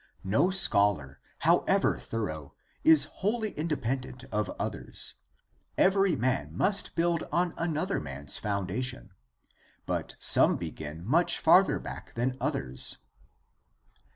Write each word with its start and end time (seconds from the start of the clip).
No 0.23 0.49
scholar, 0.49 1.19
however 1.45 1.99
thorough, 1.99 2.55
is 2.83 3.05
wholly 3.21 3.51
inde 3.55 3.79
pendent 3.83 4.23
of 4.31 4.49
others; 4.57 5.13
every 5.77 6.15
man 6.15 6.57
must 6.57 6.95
build 6.95 7.27
on 7.31 7.53
another 7.55 7.99
man's 7.99 8.39
foundation; 8.39 9.11
but 9.85 10.15
some 10.17 10.57
begin 10.57 11.05
much 11.05 11.37
farther 11.37 11.77
back 11.77 12.15
than 12.15 12.35
others. 12.41 12.97